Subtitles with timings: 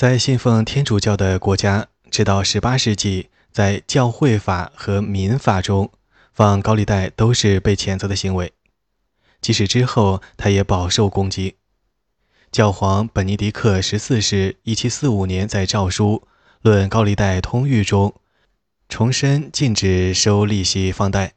[0.00, 5.92] 在信奉天主教的国家，直到18世纪，在教会法和民法中
[6.32, 8.54] 放高利贷都是被谴责的行为。
[9.42, 11.56] 即使之后，他也饱受攻击。
[12.50, 16.22] 教皇本尼迪克十四世1745年在诏书
[16.62, 18.14] 《论高利贷通谕》中
[18.88, 21.34] 重申禁止收利息放贷。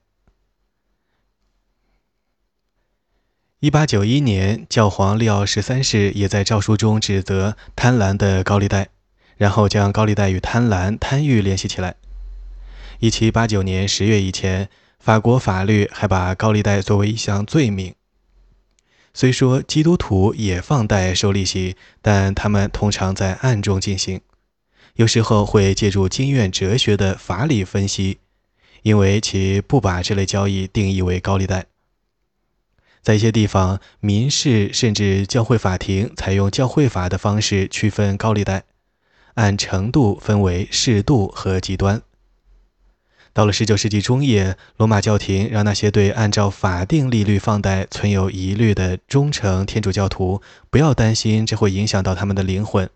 [3.64, 8.90] 1891年，教皇利奥十三世也在诏书中指责贪婪的高利贷，
[9.38, 11.96] 然后将高利贷与贪婪、贪欲联系起来。
[13.00, 14.68] 1789年10月以前，
[15.00, 17.96] 法国法律还把高利贷作为一项罪名。
[19.14, 24.20] 虽说基督徒也放贷收利息，但他们通常在暗中进行，
[24.96, 28.18] 有时候会借助经院哲学的法理分析，
[28.82, 31.68] 因为其不把这类交易定义为高利贷。
[33.04, 38.64] 在一些地方，民事甚至教会法庭采用教会法的方式区分高利贷，
[39.34, 42.02] 按程度分为适度和极端。
[43.34, 52.90] 到了19世纪中叶，罗马教廷让那些对按照法定利率放贷存有疑虑的忠诚天主教徒不要担心这会影响到他们的灵魂，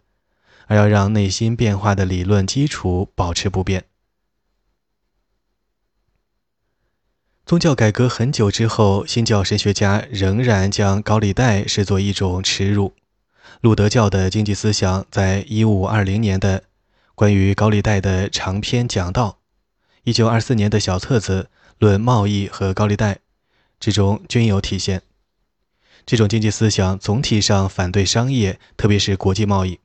[0.68, 3.87] 而要让内心变化的理论基础保持不变。
[7.48, 12.92] 宗教改革很久之后，新教神学家仍然将高利贷视作一种耻辱。
[13.62, 16.64] 路德教的经济思想在1520年的
[17.16, 19.38] 关于高利贷的长篇讲道
[20.04, 21.44] ，1924年的小册子
[21.80, 23.14] 《论贸易和高利贷》
[23.80, 25.02] 之中均有体现。
[26.06, 29.80] 这种经济思想总体上反对商业，特别是国际贸易，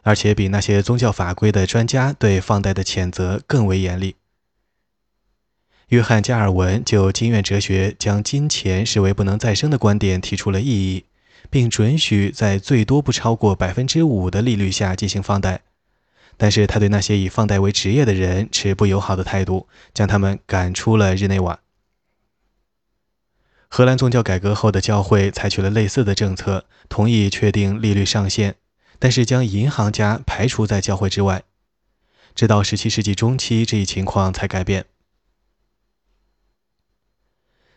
[0.00, 4.16] 而且比那些宗教法规的专家对放贷的谴责更为严厉。
[5.88, 11.04] 约翰·加尔文就经验哲学将金钱视为不能再生的观点提出了异议，
[11.48, 15.60] 并准许在最多不超过百分之五的利率下进行放贷。
[16.36, 21.60] 但是他对那些以放贷为职业的人持不友好的态度，将他们赶出了日内瓦。
[23.68, 28.56] 荷兰宗教改革后的教会采取了类似的政策，同意确定利率上限，
[28.98, 31.44] 但是将银行家排除在教会之外。
[32.34, 34.86] 直到17世纪中期，这一情况才改变。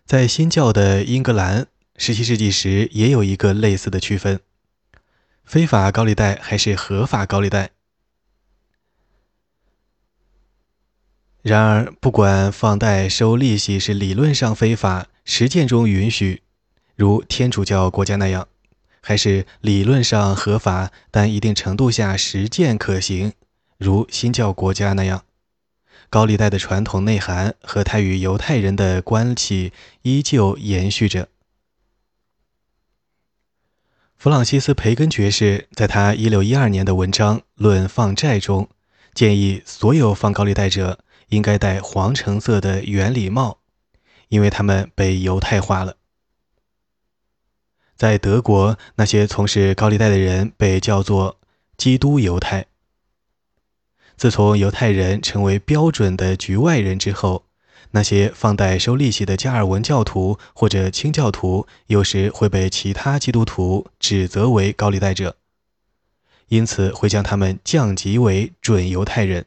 [0.10, 1.68] 在新教的英格兰
[2.00, 4.40] ，17世纪时也有一个类似的区分：
[5.44, 7.70] 非法高利贷还是合法高利贷。
[11.44, 16.42] 然而，不管放贷收利息是理论上非法，实践中允许，
[16.96, 18.48] 如天主教国家那样，
[19.02, 23.34] 还是理论上合法，但一定程度下实践可行，
[23.78, 25.24] 如新教国家那样。
[26.10, 29.72] 高利贷的传统内涵和他与犹太人的关系
[30.02, 31.30] 依旧延续着。
[34.18, 38.68] 弗朗西斯·培根爵士在他1612年的文章《论放债》中，
[39.14, 41.00] 建议所有放高利贷者
[41.30, 43.60] 应该戴黄橙色的圆礼帽，
[44.28, 45.96] 因为他们被犹太化了。
[47.96, 51.40] 在德国，那些从事高利贷的人被叫做
[51.78, 52.66] “基督犹太”。
[54.20, 57.46] 自从犹太人成为标准的局外人之后，
[57.92, 65.38] 那些放贷收利息的加尔文教徒或者清教徒，有时会被其他基督徒指责为高利贷者，
[66.50, 69.46] 因此会将他们降级为准犹太人。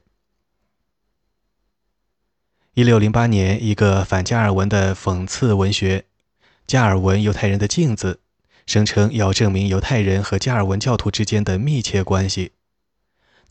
[2.73, 5.99] 一六零八年，一个反加尔文的讽刺文学
[6.67, 8.15] 《加尔文犹太人的镜子》，
[8.65, 12.53] 声称要证明犹太人和加尔文教徒之间的密切关系。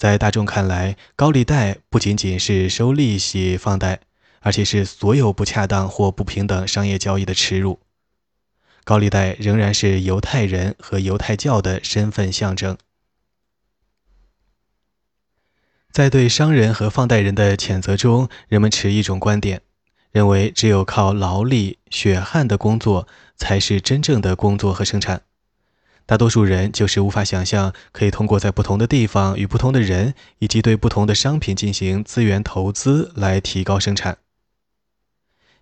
[0.01, 3.99] 在大众看来，高利贷不仅仅是收利息放贷，
[4.39, 7.79] 而且是所有不恰当或不平等商业交易的耻辱。
[8.83, 12.75] 高利贷仍然是犹太人和犹太教的身份象征。
[15.91, 19.61] 在对商人和放贷人的谴责中，人们持一种观点，
[20.09, 23.07] 认为只有靠劳力、血汗的工作
[23.37, 25.21] 才是真正的工作和生产。
[26.11, 34.17] 大多数人就是无法想象，可以通过在不同的地方与不同的人，以及对不同的商品进行资源投资来提高生产。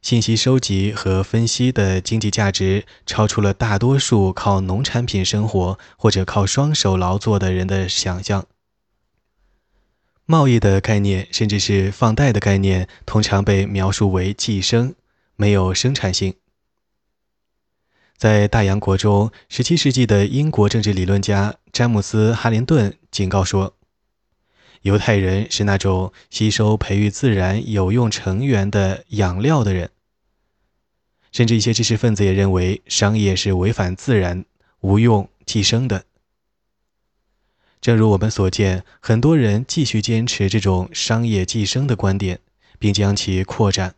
[0.02, 8.48] 信息收集和分析的经济价值超出了大多数靠农产品生活或者靠双手劳作的人的想象。
[10.26, 14.96] 贸易的概念，甚至是放贷的概念，通常被描述为寄生，
[15.36, 16.34] 没有生产性。
[18.20, 23.78] 在大洋国中，17世纪的英国政治理论家詹姆斯·哈林顿警告说
[24.84, 29.92] ：“犹太人是那种吸收培育自然有用成员的养料的人。”
[31.32, 34.44] 甚至一些知识分子也认为，商业是违反自然、
[34.82, 36.04] 无用、寄生的。
[37.80, 42.42] 正如我们所见，很多人继续坚持这种商业寄生的观点，
[42.78, 43.96] 并将其扩展。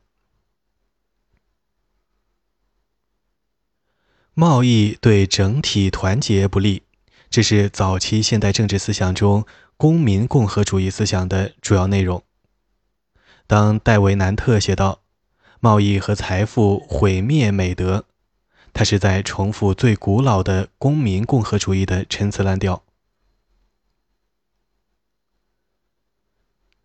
[4.34, 6.84] 贸易对整体团结不利，
[7.30, 9.46] 这是早期现代政治思想中
[9.76, 12.24] 公民共和主义思想的主要内容。
[13.46, 15.02] 当戴维·南特写道
[15.60, 18.06] ：“贸易和财富毁灭美德”，
[18.72, 22.84] 他是在重复最古老的公民共和主义的陈词滥调。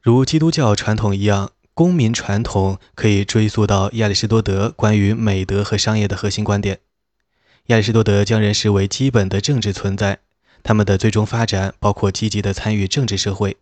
[0.03, 6.81] 如基督教传统一样，公民传统可以追溯到亚里士多德关于美德和商业的核心观点。
[7.67, 10.21] 亚里士多德将人视为基本的政治存在，
[10.63, 13.57] 他们的最终发展包括积极的参与政治社会。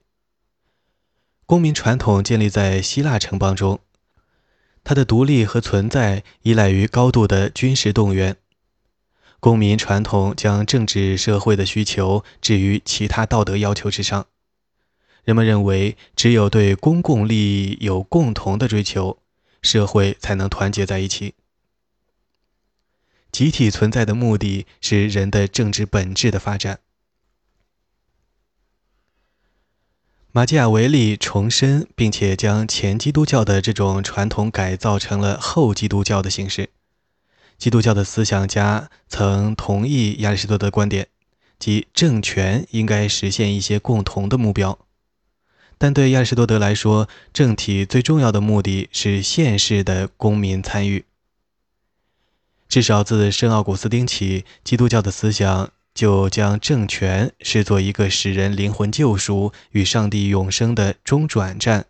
[1.47, 3.81] 公民传统建立在希腊城邦中，
[4.83, 8.37] 它的独立和存在依赖于高度的军事动员。
[9.41, 14.27] 公民传统将政治社会的需求置于其他道德要求之上。
[15.25, 19.17] 人们认为，只有对公共利益有共同的追求，
[19.63, 21.33] 社会才能团结在一起。
[23.35, 26.79] 集体存在的目的是人的政治本质的发展。
[30.31, 36.71] 马基雅维利重申，并且将前基督教的这种传统改造成了后基督教的形式。
[37.59, 41.09] 基督教的思想家曾同意亚里士多德的观点，
[41.59, 44.79] 即政权应该实现一些共同的目标。
[45.77, 51.05] 但对亚里士多德来说，政体最重要的目的是现世的公民参与。
[52.69, 61.87] 至少自圣奥古斯丁起，基督教的思想就将政权视作一个使人灵魂救赎与上帝永生的中转站。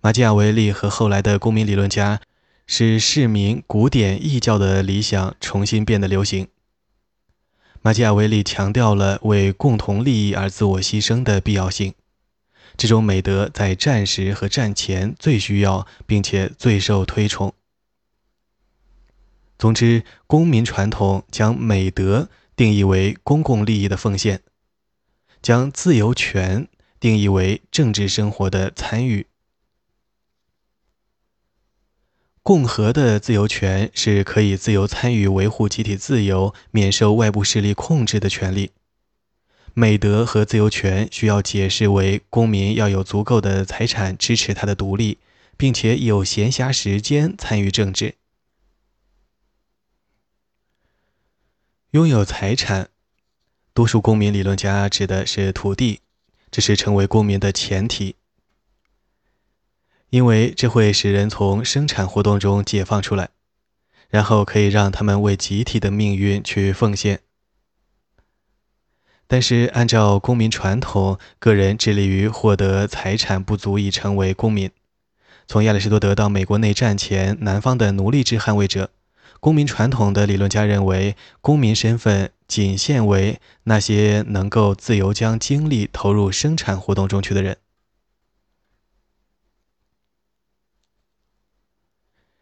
[0.00, 2.20] 马基雅维利和后来的公民理论家，
[2.66, 6.48] 使市民古典异教的理想重新变得流行。
[7.80, 11.94] 马基雅维利强调了为共同利益而自我牺牲的必要性，
[12.76, 17.54] 这种美德在战时和战前最需要，并且最受推崇。
[19.62, 24.42] 总之，公民传统将美德定义为公共利益的奉献，
[25.40, 26.66] 将自由权
[26.98, 29.28] 定义为政治生活的参与。
[32.42, 38.72] 共和的自由权是可以自由参与维护集体自由、免受外部势力控制的权利。
[39.74, 45.18] 美德和自由权需要解释为公民要有足够的财产支持他的独立，
[45.56, 48.16] 并且有闲暇时间参与政治。
[51.92, 52.88] 拥有财产，
[53.74, 56.00] 多数公民理论家指的是土地，
[56.50, 58.16] 这是成为公民的前提，
[60.08, 63.28] 因为这会使人从生产活动中解放出来，
[64.08, 67.20] 然后可以让他们为集体的命运去奉献。
[69.26, 74.70] 但是，按照公民传统，个人致力于获得财产不足以成为公民。
[75.46, 78.88] 从亚里士多德到美国内战前，南方的奴隶制捍卫者。
[79.42, 87.58] 公民传统的理论家认为，公民身份仅限为那些能够自由将精力投入生产活动中去的人。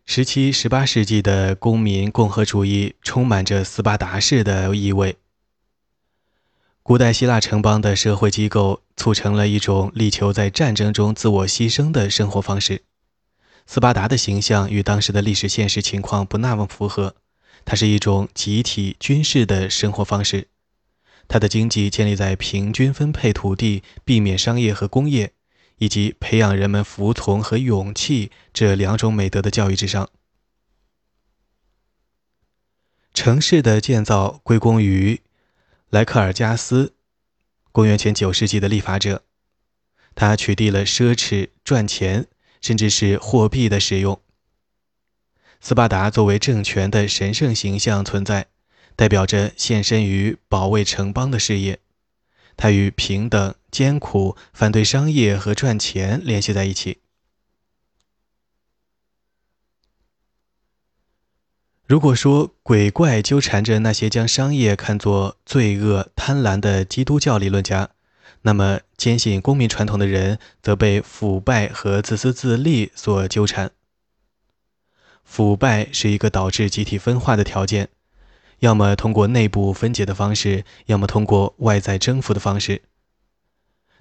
[0.04, 5.16] 十七、十八世纪的公民共和主义充满着斯巴达式的意味。
[6.82, 12.82] 古代希腊城邦的社会机构促成了一种力求在战争中自我牺牲的生活方式。
[13.72, 17.14] 斯巴达的形象与当时的历史现实情况不那么符合，
[17.64, 20.48] 它是一种集体军事的生活方式，
[21.28, 25.34] 它的经济建立在平均分配土地、避免商业和工业，
[25.76, 30.10] 以及培养人们服从和勇气这两种美德的教育之上。
[33.14, 35.20] 城市的建造归功于
[35.90, 36.94] 莱克尔加斯，
[37.70, 39.22] 公元前九世纪的立法者，
[40.16, 42.26] 他取缔了奢侈赚钱。
[42.60, 44.20] 甚至是货币的使用。
[45.60, 48.46] 斯巴达作为政权的神圣形象存在，
[48.96, 51.80] 代表着献身于保卫城邦的事业。
[52.56, 56.98] 它与平等、艰苦、反对商业和赚钱联系在一起。
[61.86, 67.90] 如果说鬼怪纠缠着那些将商业看作罪恶、贪婪的基督教理论家，
[68.42, 73.70] 那么，坚信公民传统的人则被腐败和自私自利所纠缠。
[75.24, 77.90] 腐败是一个导致集体分化的条件，
[78.60, 82.82] 要么通过内部分解的方式，要么通过外在征服的方式。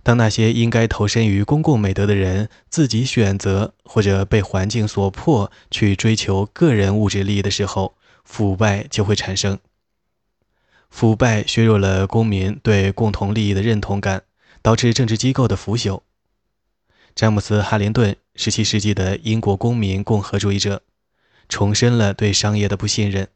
[0.01, 9.59] 当那些应该投身于公共美德的人自己选择或者被环境所迫去追求个人物质利益的时候，腐败就会产生。
[10.89, 14.23] 腐败削弱了公民对共同利益的认同感，
[14.69, 16.01] 导致政治机构的腐朽。
[17.15, 20.83] 詹姆斯·哈林顿，17世纪的英国公民共和主义者，
[21.47, 23.29] 重申了对商业的不信任。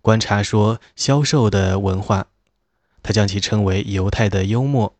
[0.00, 2.26] 观察说销售的文化，
[3.00, 4.96] 他将其称为犹太的幽默，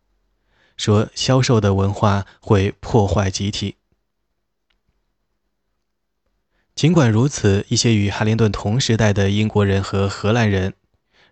[0.76, 3.74] 说销售的文化会破坏集体。
[6.76, 10.74] 尽管如此，一些与哈林顿同时代的英国人和荷兰人，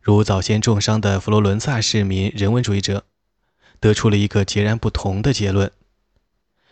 [0.03, 3.05] 如早先重伤的佛罗伦萨市民人文主义者，
[3.85, 5.71] 得出了一个截然不同的结论：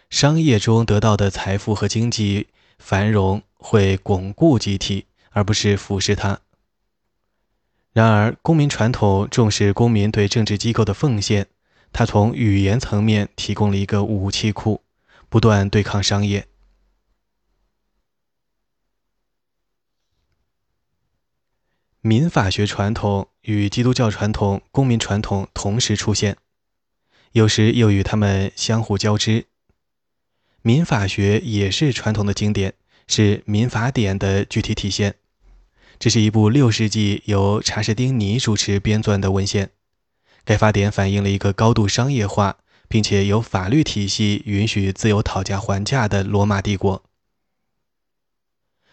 [0.09, 2.47] 商业中得到的财富和经济
[2.78, 6.40] 繁荣会巩固集体，而不是腐蚀它。
[7.92, 11.49] 然而，公民传统重视公民对政治机构的奉献，
[11.92, 14.81] 它从语言层面提供了一个武器库，
[15.28, 16.47] 不断对抗商业。
[22.00, 26.38] 民法学传统与基督教传统、公民传统同时出现，
[27.32, 29.46] 有时又与他们相互交织。
[30.60, 32.74] 民法学也是传统的经典，
[33.08, 35.16] 是民法典的具体体现。
[35.98, 39.70] 这是一部六世纪由查士丁尼主持编纂的文献。
[40.44, 42.58] 该法典反映了一个高度商业化，
[42.88, 47.02] 并且有法律体系允许自由讨价还价的罗马帝国。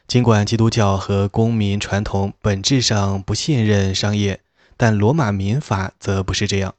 [0.08, 4.42] 尽管基督教和公民传统本质上不信任商业，
[4.78, 6.74] 但罗马民法则不是这样。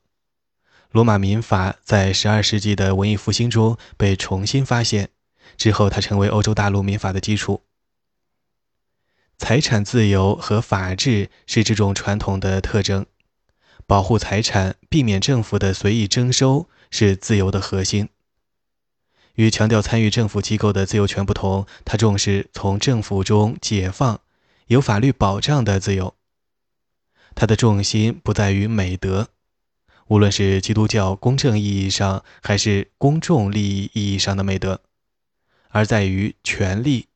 [0.91, 5.11] 罗马民法在12世纪的文艺复兴中被重新发现，
[5.57, 7.63] 之后它成为欧洲大陆民法的基础。
[9.39, 13.07] 财产自由和法治是这种传统的特征，
[13.87, 18.09] 保护财产、避免政府的随意征收是自由的核心。
[19.35, 24.21] 与强调参与政府机构的自由权不同，它重视从政府中解放、
[24.67, 26.17] 有法律保障的自由。
[27.37, 29.29] 它的重心不在于美德，
[30.11, 34.81] 无论是基督教公正意义上还是公众利益意义上的美德，
[35.69, 37.07] 而在于权利，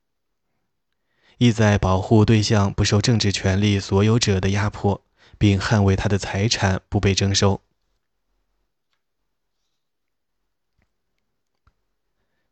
[1.38, 5.02] 意在保护对象不受政治权利所有者的压迫，
[5.36, 7.60] 并捍卫他的财产不被征收。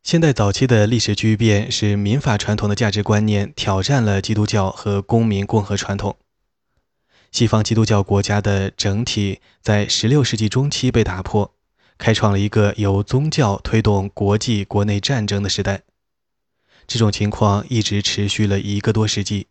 [0.03, 6.17] 现代早期的历史巨变使民法传统的价值观念挑战了基督教和公民共和传统。
[7.33, 11.51] 西方基督教国家的整体在16世纪中期被打破，
[11.97, 15.81] 开创了一个由宗教推动国际国内战争的时代。
[16.85, 19.47] 这种情况一直持续了一个多世纪。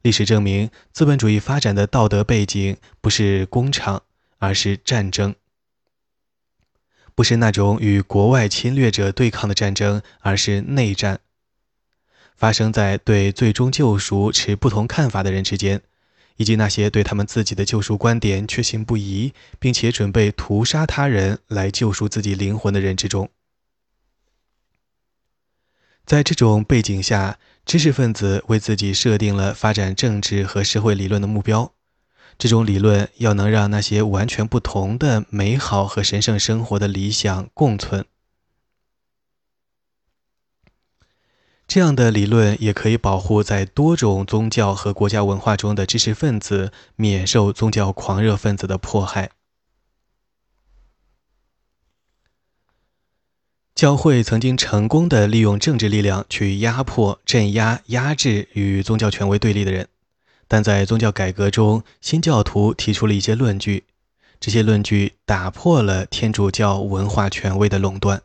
[0.00, 4.04] 历史证明，资本主义发展的道德背景不是工厂，
[4.38, 5.34] 而是战争。
[7.14, 11.20] 不是那种与国外侵略者对抗的战争，而是内战，
[12.34, 15.82] 发生在对最终救赎持不同看法的人之间，
[16.36, 23.30] 以及那些对他们自己的救赎观点确信不疑，并且准备屠杀他人来救赎自己灵魂的人之中。
[26.04, 31.72] 在这种背景下，知识分子为自己设定了发展政治和社会理论的目标。
[32.38, 38.04] 这种理论要能让那些完全不同的美好和神圣生活的理想共存，
[41.74, 49.30] 这样的理论也可以保护在多种宗教和国家文化中的知识分子免受宗教狂热分子的迫害。
[53.74, 59.88] 教会曾经成功的利用政治力量去压迫、镇压、压制与宗教权威对立的人。
[60.46, 63.84] 但在宗教改革中，新教徒提出了一些论据，
[64.38, 68.20] 这些论据打破了天主教文化权威的垄断，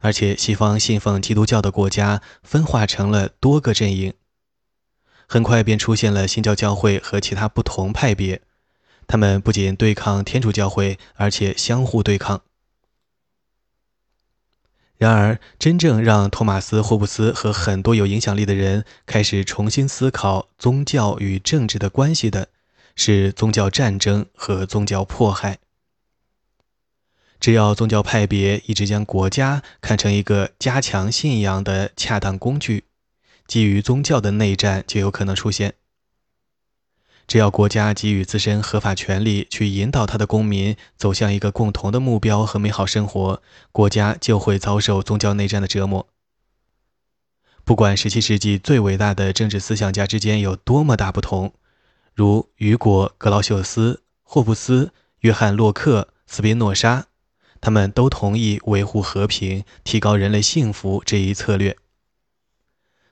[0.00, 4.14] 而且西方信奉基督教的国家分化成了多个阵营，
[5.26, 8.42] 很快便出现了新教教会和其他不同派别，
[9.06, 12.42] 他们不仅对抗天主教会，而且相互对抗。
[14.98, 22.48] 然而，真正让托马斯·霍布斯和很多有影响力的人开始重新思考宗教与政治的关系的，
[22.94, 25.58] 是宗教战争和宗教迫害。
[27.38, 32.84] 只要宗教派别一直将国家看成一个加强信仰的恰当工具，
[33.46, 35.74] 基于宗教的内战就有可能出现。
[37.26, 46.06] 只要国家给予自身合法权利去引导他的公民走向一个共同的目标和美好生活，国家就会遭受宗教内战的折磨。
[47.64, 51.52] 不管17世纪最伟大的政治思想家之间有多么大不同，
[52.14, 57.06] 如雨果·格劳秀斯、霍布斯、约翰·洛克、斯宾诺莎，
[57.60, 61.76] 他们都同意维护和平、提高人类幸福这一策略。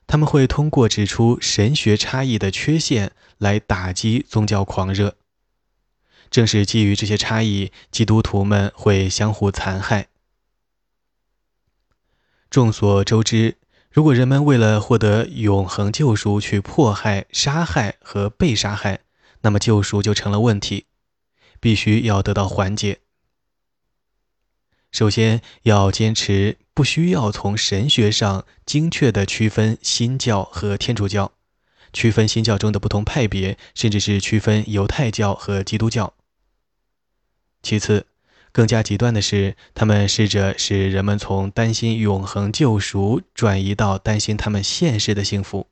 [0.07, 5.15] 他们会通过指出神学差异的缺陷来打击宗教狂热。
[6.29, 10.07] 正是基于这些差异，基督徒们会相互残害。
[12.49, 13.57] 众所周知，
[13.91, 19.01] 如果人们为了获得永恒救赎去迫害、杀害和被杀害，
[19.41, 20.85] 那么救赎就成了问题，
[21.59, 22.99] 必须要得到缓解。
[24.95, 31.33] 首先要坚持不需要从神学上精确地区分新教和天主教，
[31.91, 36.13] 区分新教中的不同派别，甚至是区分犹太教和基督教。
[37.61, 38.05] 其次，
[38.53, 45.67] 更加极端的是，他们试着使人们从担心永恒救赎转移到担心他们现实的幸福。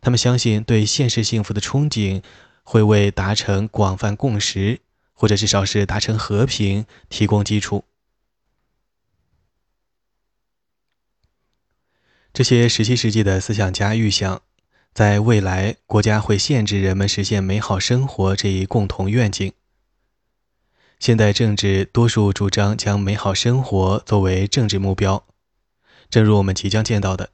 [0.00, 2.22] 他们相信对现实幸福的憧憬
[2.62, 4.78] 会为达成广泛共识，
[5.14, 7.82] 或者至少是达成和平提供基础。
[12.36, 14.42] 这些十七世纪的思想家预想，
[14.92, 19.50] 在未来国家会限制人们实现美好生活这一共同愿景。
[21.00, 25.24] 现代政治多数主张将美好生活作为政治目标，
[26.10, 27.30] 正如我们即将见到的，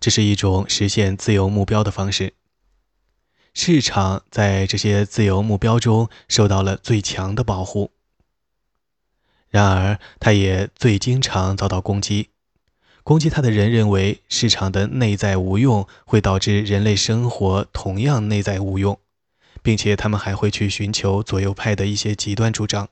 [0.00, 2.32] 这是一种实现自由目标的方式。
[3.52, 7.90] 市场在这些自由目标中受到了最强的保护，
[9.50, 12.30] 然而它也最经常遭到攻击。
[13.02, 18.98] 攻击他的人认为市场的内在无用会导致人类生活同样内在无用。
[19.64, 22.88] 并且他们还会去寻求左右派的一些极端主张。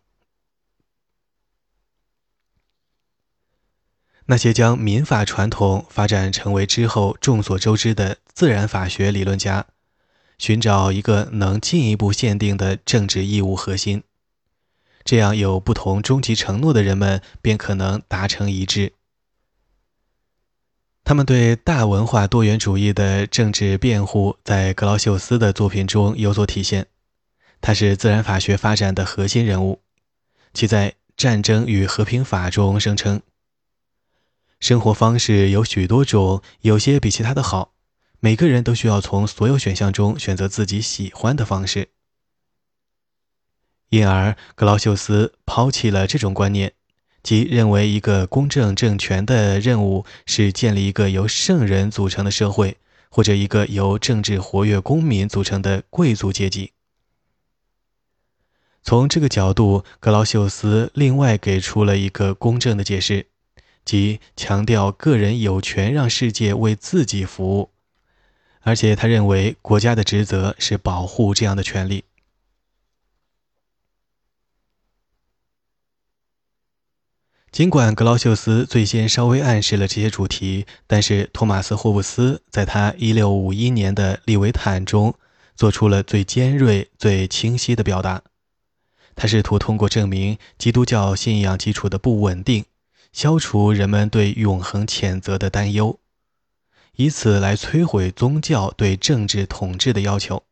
[4.27, 9.67] 那些将民法传统发展成为之后众所周知的自然法学理论家，
[10.39, 14.05] 寻找一个能进一步限定的政治义务核心，
[15.03, 18.93] 这样有不同终极承诺的人们便可能达成一致。
[21.03, 26.87] 他们对大文化多元主义的政治辩护，在格劳秀斯的作品中有所体现。
[27.61, 29.83] 他是自然法学发展的核心人物，
[30.55, 33.21] 其在《战争与和平法》中声称
[34.61, 37.75] ：“生活方式有许多种，有些比其他的好。
[38.21, 41.89] 每个人都需要从所有选项中选择自己喜欢的方式。”
[43.91, 46.75] 因而，格劳秀斯抛弃了这种观念。
[47.23, 52.77] 即认为一个公正政权的任务是建立一个由圣人组成的社会，
[53.11, 56.73] 或者一个由政治活跃公民组成的贵族阶级。
[58.83, 63.27] 从这个角度，格劳秀斯另外给出了一个公正的解释，
[63.85, 67.71] 即强调个人有权让世界为自己服务，
[68.63, 72.05] 而且他认为国家的职责是保护这样的权利。
[77.53, 85.15] 尽管格劳秀斯最先稍微暗示了这些主题，但是托马斯·霍布斯在他1651年的《利维坦》中
[85.57, 88.23] 做出了最尖锐、最清晰的表达。
[89.17, 92.65] 他试图通过证明基督教信仰基础的不稳定，
[93.13, 95.99] 消除人们对永恒谴责的担忧，
[96.95, 100.45] 以此来摧毁宗教对政治统治的要求。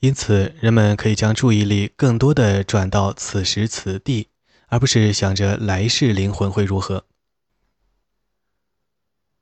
[0.00, 4.28] 因此，人们可以将注意力更多地转到此时此地，
[4.68, 7.04] 而不是想着来世灵魂会如何。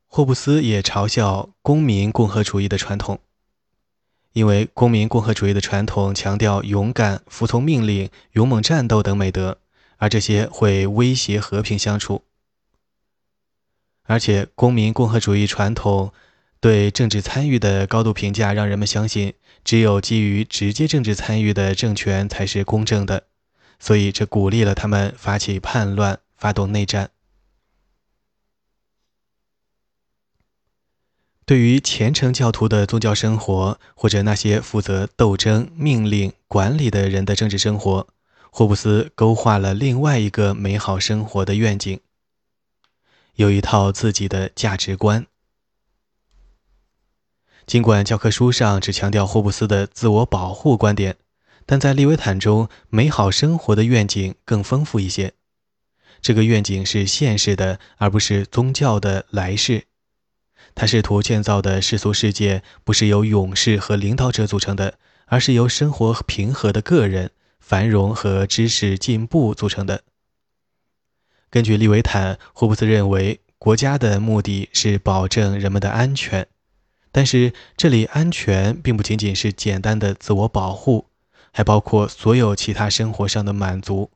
[0.08, 3.20] 霍布斯也嘲笑公民共和主义的传统，
[4.32, 9.58] 因为公民共和主义的传统强调勇敢、服从命令、勇猛战斗等美德，
[9.98, 12.24] 而这些会威胁和平相处。
[14.02, 16.12] 而且，公民共和主义传统。
[16.60, 23.24] 对政治参与的高度评价，让人们相信，只有基于直接政治参与的政权才是公正的，
[23.78, 27.10] 所以这鼓励了他们发起叛乱、发动内战。
[31.44, 38.06] 对于虔诚教徒的宗教生活，或者那些负责斗争、命令、管理的人的政治生活，
[38.50, 42.00] 霍布斯勾画了另外一个美好生活的愿景，
[43.36, 45.26] 有一套自己的价值观。
[47.68, 51.16] 尽管教科书上只强调霍布斯的自我保护观点，
[51.66, 55.34] 但在利维坦中，美好生活的愿景更丰富一些。
[56.22, 59.84] 这个愿景是现实的，而不是宗教的来世。
[60.74, 64.94] 他试图建造的世俗世界，不是由勇士和领导者组成的，
[65.26, 70.04] 而是由生活平和的个人、繁荣和知识进步组成的。
[71.50, 76.48] 根据利维坦，霍布斯认为，国家的目的是保证人们的安全。
[77.10, 81.06] 但是，这里安全并不仅仅是简单的自我保护，
[81.52, 84.10] 还包括所有其他生活上的满足。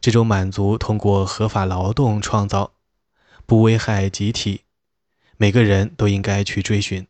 [0.00, 2.72] 这种满足通过合法劳动创造，
[3.46, 4.62] 不危害集体，
[5.36, 7.06] 每个人都应该去追寻。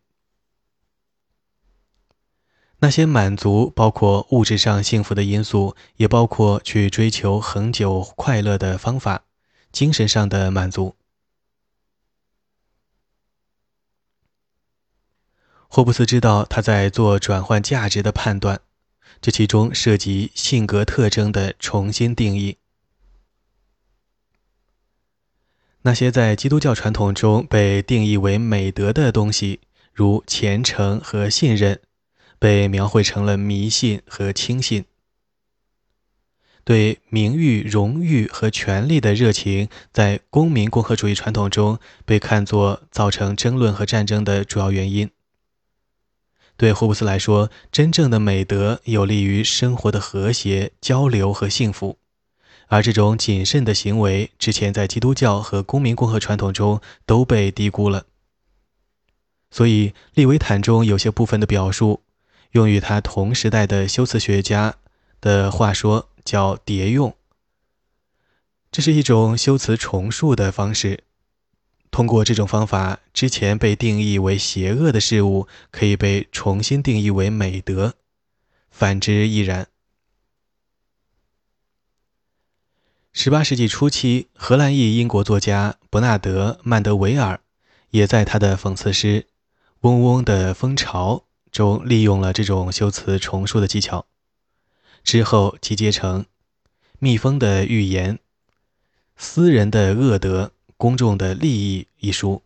[2.80, 9.24] 那些满足包括物质上幸福的因素，也包括去追求恒久快乐的方法，
[9.70, 10.94] 精神上的满足。
[15.68, 18.60] 霍布斯知道他在做转换价值的判断，
[19.20, 22.56] 这其中涉及性格特征的重新定义。
[25.82, 29.60] 那些在基督教传统中被定义为美德的东西，
[29.92, 31.80] 如虔诚和信任。
[32.40, 34.84] 被描绘成了迷信和轻信。
[36.62, 45.10] 对名誉、荣誉和权力的热情，在公民共和主义传统中被看作造成争论和战争的主要原因。
[46.58, 51.98] 对霍布斯来说，真正的美德有利于生活的和谐、交流和幸福，
[52.66, 58.06] 而这种谨慎的行为，之前在基督教和公民共和传统中都被低估了。
[59.52, 62.02] 所以，利维坦中有些部分的表述。
[62.52, 64.76] 用与他同时代的修辞学家
[65.20, 67.14] 的话说，叫叠用。
[68.72, 71.04] 这是一种修辞重述的方式。
[71.90, 77.94] 通过这种方法，之前被定义为邪恶的事物可以被重新定义为美德，
[78.70, 79.68] 反之亦然。
[83.12, 87.40] 十八世纪初期，荷兰裔英国作家伯纳德·曼德维尔
[87.90, 89.22] 也在他的讽刺诗
[89.80, 91.16] 《嗡嗡的蜂巢》。
[91.50, 94.04] 中利用了这种修辞重述的技巧，
[95.02, 96.24] 之后集结成
[96.98, 98.16] 《蜜蜂的预言》
[99.16, 102.40] 《私人的恶德，公众的利益》一书。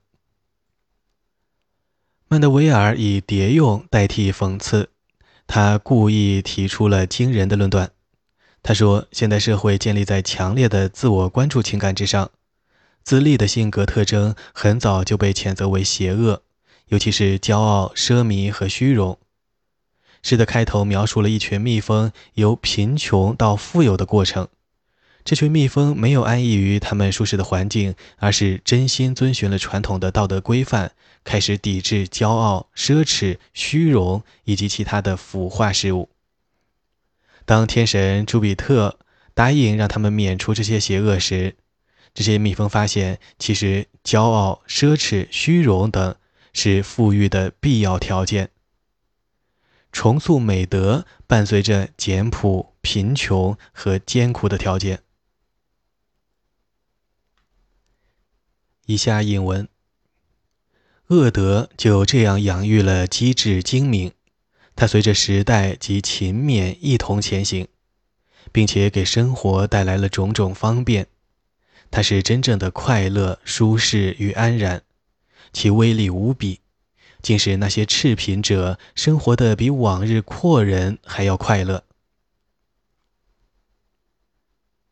[2.27, 4.90] 曼德维尔以叠用代替讽刺，
[5.47, 7.92] 他故意提出了惊人的论断。
[8.64, 12.31] 他说：“现代社会建立在强烈的自我关注情感之上，
[13.05, 16.42] 自立的性格特征很早就被谴责为邪恶。”
[16.88, 19.18] 尤其是骄傲、奢靡和虚荣。
[20.23, 24.49] 诗的开头描述了一群蜜蜂由贫穷到富有的过程。
[25.24, 30.92] 这群蜜蜂没有安逸于他们舒适的环境，而是真心遵循了传统的道德规范，
[31.24, 36.08] 开始抵制骄傲、奢侈、虚荣以及其他的腐化事物。
[37.44, 38.98] 当天神朱比特
[39.35, 41.56] 答应让他们免除这些邪恶时，
[42.14, 46.16] 这些蜜蜂发现，其实骄傲、奢侈、虚荣等。
[46.54, 48.50] 是富裕的必要条件。
[49.90, 55.01] 重塑美德伴随着简朴、贫穷和艰苦的条件。
[58.92, 59.66] 以下引文：
[61.07, 64.12] 恶德就这样养育了机智精明，
[64.76, 67.68] 它随着时代及勤勉一同前行，
[68.52, 71.07] 并且给生活带来了种种方便。
[71.90, 74.83] 它是真正的快乐、舒适与安然。
[75.55, 76.61] 其威力无比，
[77.22, 81.85] 竟使那些赤贫者生活的比往日阔人还要快乐。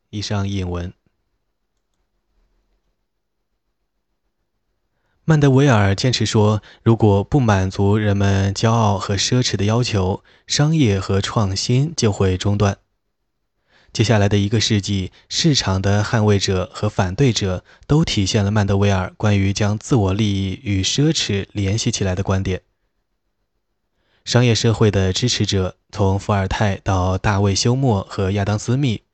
[0.09, 0.91] 以上引文。
[5.31, 12.79] 曼德维尔坚持说，如果不满足人们骄傲和奢侈的要求，商业和创新就会中断。
[13.93, 22.63] 接下来的一个世纪，市场的捍卫者和反对者都体现了曼德维尔关于将自我利益与奢侈联系起来的观点。
[24.25, 29.05] 商业社会的支持者，从伏尔泰到大卫·休谟和亚当·斯密，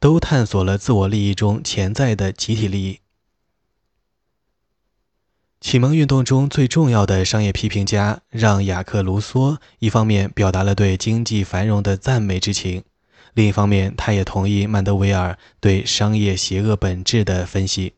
[0.00, 3.00] 都探索了自我利益中潜在的集体利益。
[5.60, 12.84] 启蒙运动中最重要的商业批评家让·雅克·卢梭，一方面表达了对经济繁荣的赞美之情。
[13.34, 17.94] 另一方面，他也同意曼德维尔对商业邪恶本质的分析。